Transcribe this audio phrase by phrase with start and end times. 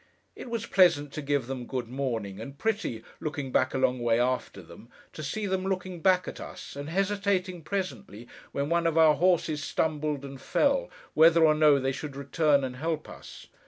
[0.35, 4.19] It was pleasant to give them good morning, and pretty, looking back a long way
[4.19, 8.97] after them, to see them looking back at us, and hesitating presently, when one of
[8.97, 13.45] our horses stumbled and fell, whether or no they should return and help us.